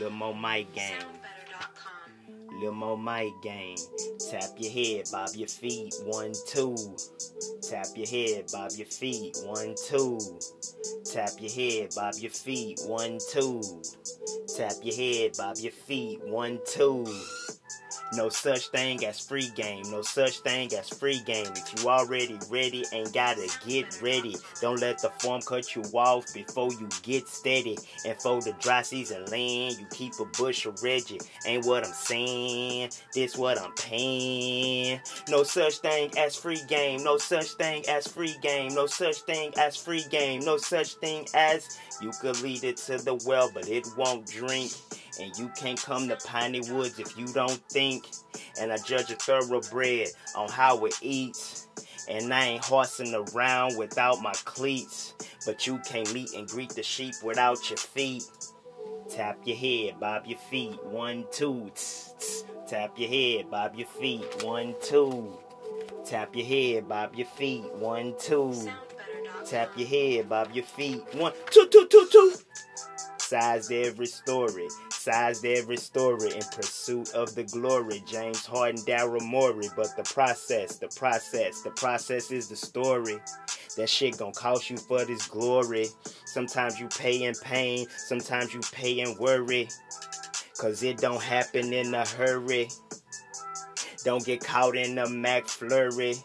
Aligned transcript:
Lil 0.00 0.08
Mo 0.08 0.32
Mike 0.32 0.74
game. 0.74 0.96
Lil 2.58 2.72
Mo 2.72 2.96
Mike 2.96 3.34
game. 3.42 3.76
Tap 4.30 4.48
your 4.56 4.72
head, 4.72 5.04
bob 5.12 5.28
your 5.34 5.46
feet. 5.46 5.94
One, 6.06 6.32
two. 6.48 6.74
Tap 7.60 7.84
your 7.94 8.08
head, 8.08 8.46
bob 8.50 8.70
your 8.76 8.86
feet. 8.86 9.36
One, 9.44 9.74
two. 9.86 10.18
Tap 11.12 11.32
your 11.38 11.52
head, 11.52 11.90
bob 11.94 12.14
your 12.16 12.30
feet. 12.30 12.80
One, 12.86 13.18
two. 13.30 13.60
Tap 14.56 14.72
your 14.82 14.96
head, 14.96 15.32
bob 15.36 15.56
your 15.58 15.72
feet. 15.72 16.20
One, 16.24 16.58
two. 16.64 17.04
No 18.14 18.28
such 18.28 18.68
thing 18.68 19.04
as 19.04 19.20
free 19.20 19.50
game. 19.54 19.84
No 19.90 20.02
such 20.02 20.38
thing 20.40 20.72
as 20.74 20.88
free 20.88 21.20
game. 21.20 21.46
If 21.54 21.82
you 21.82 21.88
already 21.88 22.38
ready, 22.48 22.84
ain't 22.92 23.12
gotta 23.12 23.48
get 23.66 24.00
ready. 24.02 24.36
Don't 24.60 24.80
let 24.80 25.00
the 25.00 25.10
form 25.20 25.42
cut 25.42 25.74
you 25.76 25.82
off 25.94 26.32
before 26.34 26.70
you 26.72 26.88
get 27.02 27.28
steady. 27.28 27.78
And 28.04 28.20
for 28.20 28.40
the 28.40 28.52
dry 28.60 28.82
season 28.82 29.24
land, 29.26 29.76
you 29.78 29.86
keep 29.90 30.12
a 30.20 30.24
bush 30.24 30.66
of 30.66 30.82
Reggie. 30.82 31.20
Ain't 31.46 31.66
what 31.66 31.86
I'm 31.86 31.92
saying. 31.92 32.90
This 33.14 33.36
what 33.36 33.60
I'm 33.60 33.72
paying. 33.74 35.00
No 35.28 35.42
such 35.42 35.78
thing 35.78 36.10
as 36.18 36.34
free 36.34 36.60
game. 36.68 37.04
No 37.04 37.16
such 37.18 37.50
thing 37.52 37.84
as 37.88 38.06
free 38.08 38.34
game. 38.42 38.74
No 38.74 38.86
such 38.86 39.18
thing 39.22 39.52
as 39.58 39.76
free 39.76 40.04
game. 40.10 40.40
No 40.40 40.56
such 40.56 40.94
thing 40.94 41.26
as 41.34 41.78
you 42.00 42.10
could 42.20 42.40
lead 42.42 42.64
it 42.64 42.76
to 42.78 42.98
the 42.98 43.14
well, 43.26 43.50
but 43.52 43.68
it 43.68 43.86
won't 43.96 44.26
drink. 44.26 44.72
And 45.20 45.36
you 45.38 45.50
can't 45.56 45.80
come 45.80 46.08
to 46.08 46.16
Piney 46.16 46.60
Woods 46.70 46.98
if 46.98 47.16
you 47.18 47.26
don't 47.26 47.60
think. 47.68 47.89
And 48.60 48.72
I 48.72 48.76
judge 48.78 49.10
a 49.10 49.16
thoroughbred 49.16 50.08
on 50.36 50.48
how 50.48 50.84
it 50.84 50.94
eats. 51.02 51.68
And 52.08 52.32
I 52.32 52.44
ain't 52.46 52.64
horsing 52.64 53.14
around 53.14 53.76
without 53.76 54.20
my 54.20 54.32
cleats. 54.44 55.14
But 55.46 55.66
you 55.66 55.78
can't 55.86 56.12
meet 56.12 56.32
and 56.34 56.48
greet 56.48 56.70
the 56.70 56.82
sheep 56.82 57.14
without 57.22 57.70
your 57.70 57.78
feet. 57.78 58.24
Tap 59.08 59.38
your 59.44 59.56
head, 59.56 59.98
bob 59.98 60.26
your 60.26 60.38
feet. 60.38 60.82
One, 60.84 61.24
two. 61.32 61.70
Tss, 61.74 62.14
tss. 62.18 62.44
Tap 62.68 62.96
your 62.96 63.08
head, 63.08 63.50
bob 63.50 63.74
your 63.74 63.88
feet. 63.88 64.44
One, 64.44 64.74
two. 64.80 65.36
Tap 66.04 66.36
your 66.36 66.46
head, 66.46 66.88
bob 66.88 67.14
your 67.16 67.26
feet. 67.26 67.64
One, 67.74 68.14
two. 68.18 68.54
Tap 69.44 69.76
your 69.76 69.88
head, 69.88 70.28
bob 70.28 70.50
your 70.52 70.64
feet. 70.64 71.02
One, 71.14 71.32
two, 71.50 71.66
two, 71.66 71.88
two, 71.88 72.08
two. 72.12 72.34
Sized 73.30 73.70
every 73.70 74.06
story, 74.06 74.66
sized 74.90 75.46
every 75.46 75.76
story 75.76 76.34
in 76.34 76.42
pursuit 76.52 77.14
of 77.14 77.32
the 77.36 77.44
glory. 77.44 78.02
James 78.04 78.44
Harden, 78.44 78.82
Daryl 78.82 79.24
Morey, 79.24 79.68
but 79.76 79.96
the 79.96 80.02
process, 80.02 80.78
the 80.78 80.88
process, 80.88 81.62
the 81.62 81.70
process 81.70 82.32
is 82.32 82.48
the 82.48 82.56
story. 82.56 83.20
That 83.76 83.88
shit 83.88 84.18
gonna 84.18 84.32
cost 84.32 84.68
you 84.68 84.78
for 84.78 85.04
this 85.04 85.28
glory. 85.28 85.86
Sometimes 86.24 86.80
you 86.80 86.88
pay 86.88 87.22
in 87.22 87.36
pain, 87.36 87.86
sometimes 87.98 88.52
you 88.52 88.62
pay 88.72 88.98
in 88.98 89.16
worry. 89.16 89.68
Cause 90.58 90.82
it 90.82 90.96
don't 90.96 91.22
happen 91.22 91.72
in 91.72 91.94
a 91.94 92.04
hurry. 92.04 92.68
Don't 94.02 94.26
get 94.26 94.40
caught 94.40 94.76
in 94.76 94.98
a 94.98 95.06
McFlurry 95.06 96.20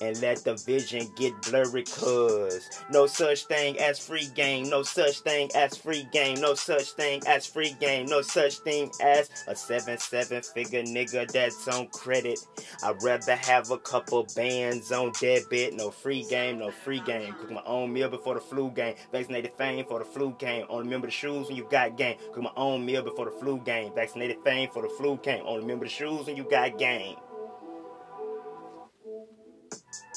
and 0.00 0.20
let 0.20 0.44
the 0.44 0.54
vision 0.66 1.06
get 1.16 1.40
blurry 1.42 1.84
cause 1.84 2.68
no 2.90 3.06
such 3.06 3.44
thing 3.46 3.78
as 3.78 3.98
free 3.98 4.28
game 4.34 4.68
no 4.68 4.82
such 4.82 5.20
thing 5.20 5.50
as 5.54 5.76
free 5.76 6.06
game 6.12 6.40
no 6.40 6.54
such 6.54 6.92
thing 6.92 7.20
as 7.26 7.46
free 7.46 7.74
game 7.80 8.06
no 8.06 8.22
such 8.22 8.58
thing 8.58 8.90
as 9.00 9.28
a 9.48 9.54
seven 9.54 9.98
seven 9.98 10.42
figure 10.42 10.82
nigga 10.82 11.30
that's 11.30 11.68
on 11.68 11.86
credit. 11.88 12.38
I'd 12.82 13.02
rather 13.02 13.36
have 13.36 13.70
a 13.70 13.78
couple 13.78 14.26
bands 14.36 14.92
on 14.92 15.12
debit. 15.20 15.74
No 15.74 15.90
free 15.90 16.24
game 16.28 16.58
no 16.58 16.70
free 16.70 17.00
game. 17.00 17.34
Cook 17.34 17.50
my 17.50 17.62
own 17.64 17.92
meal 17.92 18.08
before 18.08 18.34
the 18.34 18.40
flu 18.40 18.70
game. 18.70 18.94
Vaccinated 19.10 19.52
fame 19.56 19.84
for 19.86 19.98
the 19.98 20.04
flu 20.04 20.34
game. 20.38 20.66
Only 20.68 20.84
remember 20.84 21.06
the 21.06 21.12
shoes 21.12 21.48
when 21.48 21.56
you 21.56 21.66
got 21.70 21.96
game. 21.96 22.16
Cook 22.32 22.42
my 22.42 22.52
own 22.56 22.84
meal 22.84 23.02
before 23.02 23.26
the 23.26 23.30
flu 23.30 23.58
game. 23.58 23.92
Vaccinated 23.94 24.38
fame 24.44 24.68
for 24.70 24.82
the 24.82 24.88
flu 24.88 25.18
game. 25.22 25.42
Only 25.46 25.60
remember 25.60 25.84
the 25.84 25.90
shoes 25.90 26.26
when 26.26 26.36
you 26.36 26.44
got 26.44 26.78
game 26.78 27.16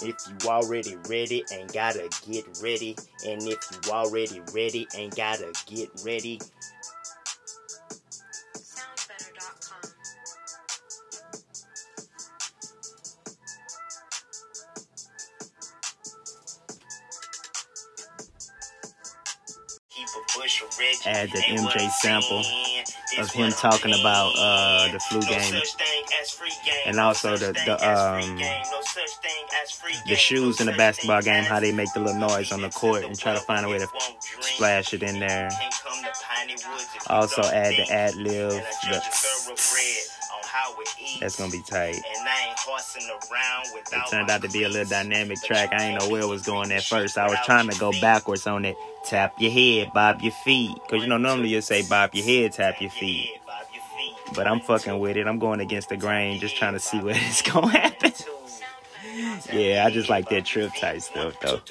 if 0.04 0.16
you 0.28 0.50
already 0.50 0.96
ready, 1.10 1.44
ain't 1.52 1.74
gotta 1.74 2.10
get 2.30 2.46
ready. 2.62 2.96
And 3.26 3.42
if 3.44 3.60
you 3.72 3.92
already 3.92 4.42
ready, 4.54 4.88
ain't 4.96 5.16
gotta 5.16 5.54
get 5.68 5.90
ready. 6.06 6.40
Soundbetter.com. 8.58 9.92
Keep 19.90 20.08
a 20.08 20.40
bush 20.40 20.62
of 20.62 20.78
Reggie. 20.78 21.10
Add 21.10 21.30
the 21.32 21.40
MJ 21.40 21.90
sample 21.92 22.44
saying. 22.44 22.54
This 22.54 22.75
of 23.20 23.32
him 23.32 23.52
talking 23.52 23.94
about, 24.00 24.34
uh, 24.38 24.92
the 24.92 25.00
flu 25.00 25.22
game. 25.22 25.42
such 25.42 25.76
thing 25.76 26.04
as 26.22 26.32
free 26.32 26.50
game. 26.66 26.74
And 26.88 27.00
also 27.00 27.38
the- 27.38 27.54
the, 27.54 27.74
um, 27.90 28.20
game. 28.38 28.64
No 28.72 28.82
such 28.82 29.10
thing 29.22 29.46
as 29.64 29.72
free 29.72 29.94
the 30.08 30.16
shoes 30.16 30.60
in 30.60 30.66
the 30.68 30.74
basketball 30.74 31.22
game, 31.22 31.44
how 31.44 31.60
they 31.60 31.72
make 31.72 31.92
the 31.94 32.00
little 32.00 32.20
noise 32.20 32.52
on 32.52 32.62
the 32.62 32.70
court 32.70 33.04
and 33.04 33.18
try 33.18 33.34
to 33.34 33.40
find 33.42 33.66
a 33.66 33.70
way 33.70 33.80
to 33.80 33.88
splash 34.42 34.94
it 34.94 35.04
in 35.04 35.20
there. 35.20 35.50
Can't 35.50 35.74
come 35.84 36.04
to 36.04 36.12
Piney 36.24 36.54
Woods 36.54 36.88
if 36.96 37.10
you 37.10 37.16
Also 37.16 37.42
add 37.44 37.74
the 37.76 37.92
ad 37.92 38.16
lib, 38.16 38.52
the 38.52 39.02
how 40.56 40.80
it 40.80 40.88
eats. 41.02 41.20
that's 41.20 41.38
gonna 41.38 41.52
be 41.52 41.62
tight. 41.62 41.96
And 41.96 42.28
I 42.30 42.48
ain't 42.48 42.60
horsing 42.60 43.08
around 43.10 43.66
It 43.76 44.10
turned 44.10 44.30
out 44.30 44.42
to 44.44 44.50
be 44.50 44.64
a 44.64 44.70
little 44.70 44.90
dynamic 44.90 45.42
track. 45.42 45.74
I 45.74 45.84
ain't 45.84 46.02
know 46.02 46.10
where 46.10 46.22
it 46.22 46.28
was 46.28 46.44
going 46.44 46.72
at 46.72 46.84
first. 46.84 47.18
I 47.18 47.28
was 47.28 47.38
trying 47.46 47.70
to 47.70 47.78
go 47.80 47.92
backwards 48.00 48.48
on 48.48 48.66
it. 48.66 48.76
Tap 49.04 49.36
your 49.40 49.52
head, 49.52 49.92
bob 49.94 50.22
your 50.22 50.32
feet. 50.32 50.78
Cause 50.90 51.02
you 51.02 51.08
know 51.08 51.18
normally 51.18 51.50
you 51.50 51.62
say 51.62 51.84
bob 51.88 52.12
your 52.14 52.26
head, 52.26 52.54
tap 52.54 52.82
your 52.82 52.90
feet. 52.90 53.28
head, 53.28 53.40
bob 53.46 53.66
your 53.74 53.84
feet. 53.84 54.36
But 54.36 54.48
I'm 54.48 54.62
fucking 54.62 54.98
with 54.98 55.18
it. 55.18 55.28
I'm 55.28 55.40
going 55.40 55.60
against 55.60 55.90
the 55.90 55.98
grain, 55.98 56.40
just 56.40 56.56
trying 56.56 56.74
to 56.74 56.80
see 56.80 57.00
where 57.00 57.16
it's 57.18 57.42
gonna 57.52 57.68
happen. 57.70 58.14
Yeah, 59.54 59.84
I 59.86 59.92
just 59.92 60.10
like 60.10 60.30
that 60.30 60.46
trip 60.46 60.74
type 60.74 61.02
stuff 61.02 61.40
though. 61.42 61.62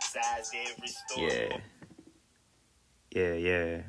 Size 0.00 0.52
every 0.66 0.88
story. 0.88 1.28
Yeah. 1.28 1.56
Yeah, 3.14 3.34
yeah. 3.34 3.82